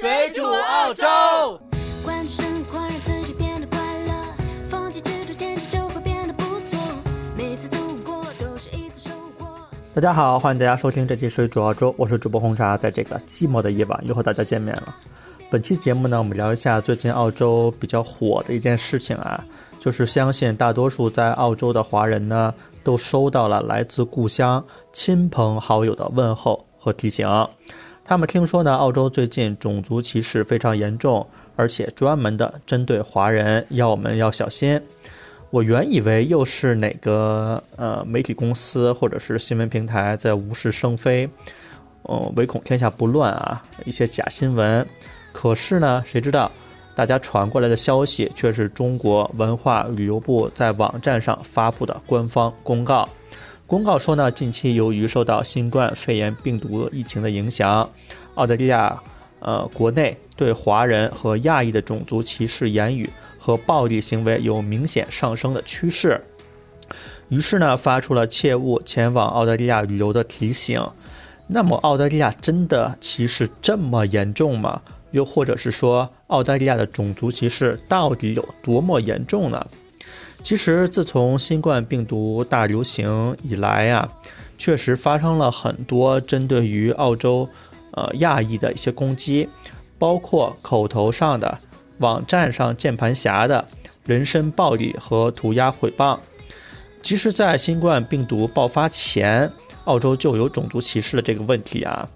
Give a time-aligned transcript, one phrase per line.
[0.00, 1.04] 水煮澳洲。
[2.02, 4.12] 关注生活，让自己变得快乐。
[5.36, 6.78] 天气就会变得不错。
[7.36, 9.46] 每次走过都是一次收获。
[9.92, 14.84] 大家好，欢迎大家收听这期《水煮澳洲》，我是主播红茶，在这个寂寞的夜晚又和大家见面了。
[15.50, 19.44] 本期节目呢，我们聊一下最近澳洲比较火的一件事情啊，
[19.78, 24.64] 就是相信大多数在澳洲的华人呢，都收到了来自故乡
[24.94, 27.28] 亲朋好友的问候和提醒。
[28.10, 31.24] 他们听说呢，澳洲最近种族歧视非常严重，
[31.54, 34.82] 而且专门的针对华人，要我们要小心。
[35.50, 41.30] 我原以为又是哪个呃媒体公司或者是新闻平台在无事生非，
[42.02, 44.84] 呃，唯恐天下不乱啊，一些假新闻。
[45.32, 46.50] 可是呢，谁知道
[46.96, 53.08] 大家传过来的消息却是中国文化旅游部在网站上发布的官方公告。
[53.70, 57.88] 公告说呢，近期由于受到新冠肺炎病毒疫情的影响，
[58.34, 59.00] 澳大利亚
[59.38, 66.20] 呃国内对华人和亚裔的种族歧视言语和暴力行为有明显上升的趋势。
[67.28, 70.84] 于是呢，发出了切勿前往澳大利亚旅游的提醒。
[71.46, 74.82] 那么，澳大利亚真的歧视这么严重吗？
[75.12, 79.64] 又或者是说，澳大利亚的种族歧视到底有多么严重呢？
[80.42, 84.08] 其实，自从新冠病毒大流行以来呀，
[84.58, 87.48] 确实发生了很多针对于澳洲，
[87.92, 89.48] 呃亚裔的一些攻击，
[89.98, 91.58] 包括口头上的、
[91.98, 93.64] 网站上键盘侠的
[94.06, 96.18] 人身暴力和涂鸦毁谤。
[97.02, 99.50] 其实，在新冠病毒爆发前，
[99.84, 102.08] 澳洲就有种族歧视的这个问题啊。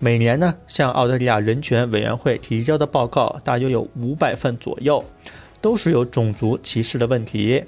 [0.00, 5.04] 每年呢，向澳大利亚人权委员会提交的报告大约有五百份左右，
[5.60, 7.64] 都是有种族歧视的问题。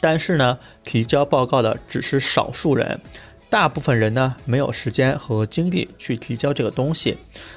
[0.00, 3.00] 但是呢，提交报告的只是少数人，
[3.48, 7.16] 大部分人呢没有时间和精力去提交这个东西，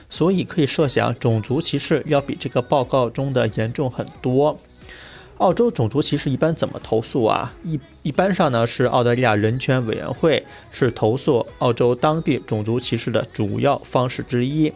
[0.10, 4.58] 所以可以设想，种族歧视要比这个报告中的严重很多。
[5.40, 7.54] 澳洲种族歧视一般怎么投诉啊？
[7.64, 14.72] 一一般上呢，是澳大利亚人权委员会是投诉澳洲当地种族歧视的主要方式之一，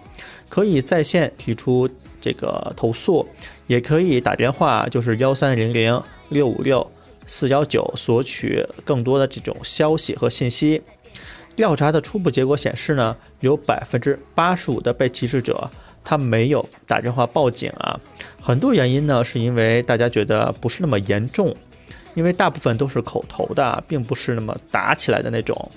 [0.47, 1.87] 可以在线提出
[2.21, 3.27] 这个投诉，
[3.67, 6.89] 也可以打电话，就是幺三零零六五六
[7.25, 10.81] 四幺九索取更多的这种消息和信息。
[11.57, 15.69] 调查的初步结果显示呢，有百分之八十五的被歧视者。
[16.03, 17.99] 他没有打电话报警啊，
[18.41, 21.55] 很多原因呢，是因为大家觉得不是那么严重，
[22.13, 25.71] 因为大部分都是口头的，并不是那么打起来的那种。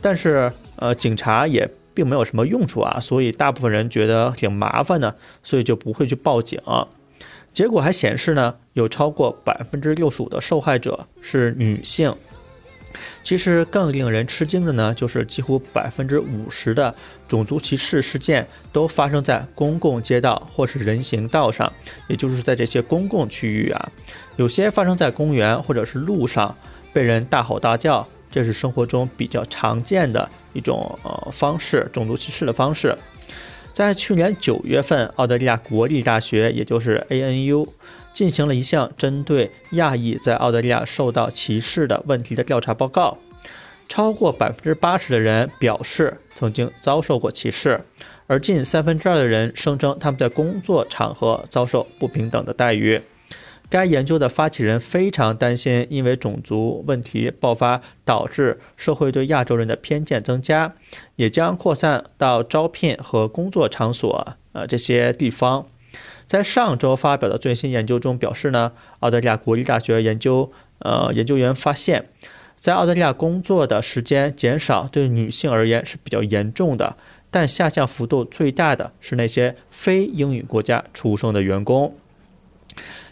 [0.00, 5.14] 但是呃，警察也并没有什么用处啊，所以大部分人觉得挺麻烦的，
[5.44, 6.60] 所以就不会去报警。
[7.52, 12.12] 结果还显示呢，有超过百分之六十五的受害者是女性。
[13.22, 16.94] 其实更令人吃惊的呢，就是几乎百分之五十的
[17.28, 21.72] 种族歧视事件都发生在公共街道或是人行道上，
[22.08, 23.92] 也就是在这些公共区域啊。
[24.36, 26.54] 有些发生在公园或者是路上，
[26.92, 32.96] 被人大吼大叫，这是生活中比较常见的一种呃方式，种族歧视的方式。
[33.72, 37.66] 在去年九月份，澳大利亚国立大学，也就是 ANU。
[38.12, 43.16] 进行了一项针对亚裔在澳大利亚受到歧视的问题的调查报告，
[43.88, 47.80] 超过百分之八十的人表示曾经遭受过歧视，
[48.26, 53.00] 而近三分之二的人声称他们在工作场合遭受不平等的待遇。
[53.72, 60.74] 该研究的发起人非常担心，因为种族问题爆发导致社会对亚洲人的偏见增加，
[61.16, 65.66] 也将扩散到招聘和工作场所呃这些地方。
[66.26, 72.04] 在上周发表的最新研究中表示呢，澳大利亚国立大学研究呃研究员发现，
[72.58, 76.94] 在澳大利亚工作的时间减少对女性而言是比较严重的，
[77.30, 81.94] 但下降幅度最大的是那些非英语国家出生的员工。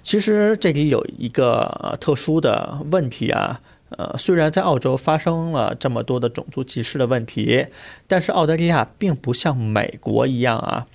[0.02, 7.66] 其实这里有一个特殊的问题啊，呃，虽然在澳洲发生了这么多的种族歧视的问题，
[8.06, 10.86] 但是澳大利亚并不像美国一样啊。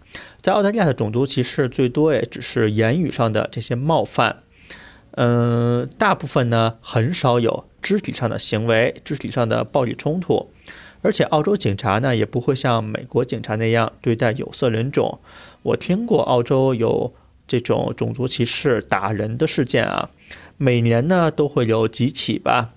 [0.41, 4.37] 在澳大利亚的种族歧视最多也只是言语上的这些冒犯，
[5.11, 10.49] 嗯，大部分呢很少有肢体上的行为、肢体上的暴力冲突，
[11.01, 15.19] 而且澳洲警察呢也不会像美国警察那样对待有色人种。
[15.63, 17.13] 我听过澳洲有
[17.47, 20.09] 这种种族歧视打人的事件啊，
[20.57, 22.71] 每年呢都会有几起吧。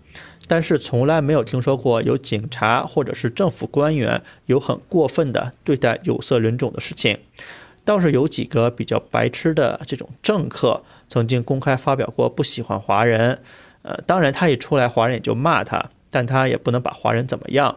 [0.47, 7.19] 但是从来没有听说过有警察或者是政府官员有很过分的对待有色人种的事情，
[7.85, 13.41] 倒是有几个比较白痴的这种政客曾经公开发表过不喜欢华人，
[13.83, 17.77] 呃，当然他一出来华人也就骂他，但他也不能把华人怎么样。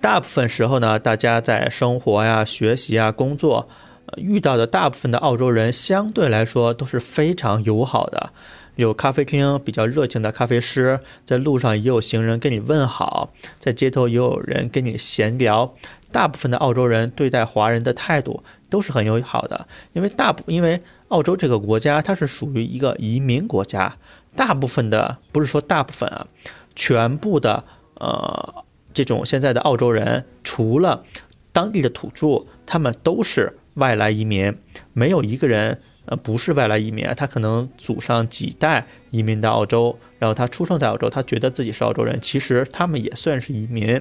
[0.00, 3.68] 大部分时候呢，大家在生活呀、学习啊、工作，
[4.16, 8.30] 遇到的大部分的澳洲人相对来说都是非常友好的。
[8.76, 15.74] 有咖啡厅比较热情的咖啡师，在路上也有行人跟你问好，在街头也有人跟你闲聊。
[16.12, 23.96] 大部分的澳洲人对待华人的态度都是很友好的，因为大部因为澳洲这个国家它是属于一个移民国家，
[24.34, 26.26] 大部分的不是说大部分啊，
[26.74, 27.62] 全部的
[27.94, 28.64] 呃
[28.94, 31.04] 这种现在的澳洲人，除了
[31.52, 34.54] 当地的土著，他们都是外来移民，
[34.92, 35.80] 没有一个人。
[36.06, 44.00] 呃，不是外来移民，他可能祖上几代移民到澳洲，然后他出生在澳洲，他觉得自己是澳洲人，其实他们也算是移民。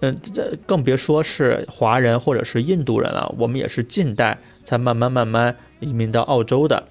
[0.00, 6.82] 嗯，这更别说是华人或者是印度人了，我们也是近代才慢慢慢慢移民到澳洲的。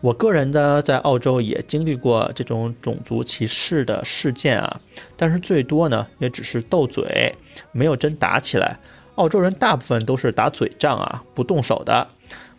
[0.00, 4.80] 我个人呢，在澳洲也经历过这种种族歧视的事件啊，
[5.16, 7.34] 但是最多呢，也只是斗嘴，
[7.72, 8.78] 没有真打起来。
[9.16, 12.06] 澳洲人大部分都是打嘴仗啊，不动手的。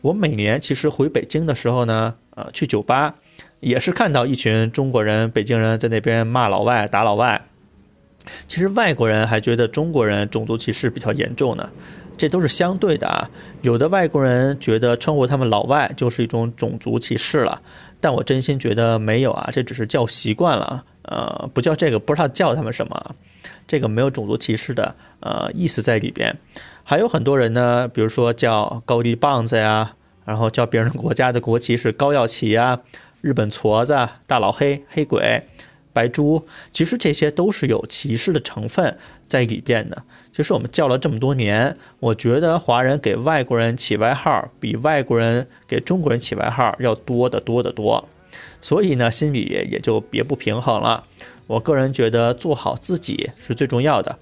[0.01, 3.15] 我每年其实回北京的时候呢，呃，去酒吧，
[3.59, 7.41] 也是看到一群中国人、北京人在那边骂老外、打老外。
[8.47, 11.69] 其实外国人还觉得中国人种族歧视比较严重呢，
[12.17, 13.29] 这都是相对的啊。
[13.61, 17.61] 有的外国人觉得称呼他们老外就是一种种族歧视了，
[17.99, 23.15] 但我真心觉得没有啊，这只是叫习惯了，呃，不叫这个，不知道叫他们什么，
[23.67, 26.37] 这个没有种族歧视的呃意思在里边。
[26.83, 29.93] 还有很多人呢，比如说叫高低棒子呀，
[30.25, 32.81] 然后叫别人国家的国旗是高耀旗呀，
[33.21, 35.43] 日本矬子、大老黑、黑鬼、
[35.91, 40.03] 白猪，其实这些都是有歧视的成分在里边的。
[40.31, 48.07] 其实我们叫了这么多年，我觉得华人给外国人起外号比外国人给中国人起外号要多得多得多，
[48.61, 51.03] 所以呢，心里也就别不平衡了。
[51.45, 54.17] 我个人觉得做好自己是最重要的。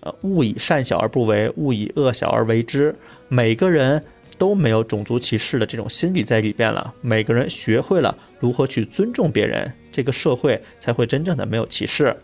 [0.00, 2.94] 呃，勿以善小而不为，勿以恶小而为之。
[3.28, 4.02] 每个人
[4.36, 6.92] 都没有种族歧视的这种心理在里边了。
[7.00, 12.16] 每个人学会了如何去尊重别人，这个社会才会真正的没有歧视。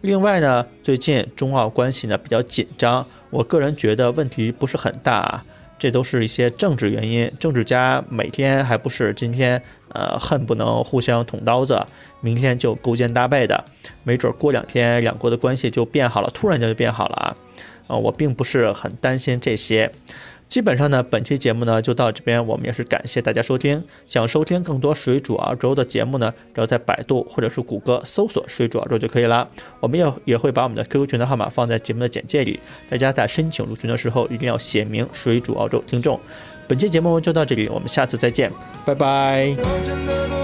[0.00, 5.44] 另外呢，最近中澳关系呢比较紧张，我个人觉得问题不是很大啊。
[5.78, 11.86] 这都是一些政治原因，政治家每天还不是今天，呃，恨不能互相捅刀子，
[12.20, 13.64] 明天就勾肩搭背的，
[14.02, 17.36] 没准过两天两国的关系就变好了，突然间就变好了啊，
[17.86, 19.92] 啊，我并不是很担心这些。
[20.48, 23.84] 基本上呢，本期节目呢就到这边，我们也是感谢大家收听。
[24.06, 29.46] 想收听更多水煮澳洲的节目呢，只要在百度或者是谷歌搜索“水煮澳洲”就可以了。
[29.80, 32.58] 我们也也会把我们的 QQ 群的号码放在节目的简介里，
[32.88, 36.18] 大家在申请入群的时候一定要写明“水煮澳洲听众”。
[36.66, 38.50] 本期节目就到这里，我们下次再见，
[38.86, 39.54] 拜拜。